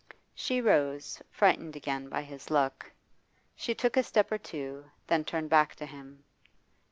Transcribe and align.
She 0.33 0.61
rose, 0.61 1.21
frightened 1.29 1.75
again 1.75 2.09
by 2.09 2.23
his 2.23 2.49
look. 2.49 2.91
She 3.55 3.75
took 3.75 3.95
a 3.97 4.01
step 4.01 4.31
or 4.31 4.39
two, 4.39 4.85
then 5.05 5.23
turned 5.23 5.51
back 5.51 5.75
to 5.75 5.85
him. 5.85 6.23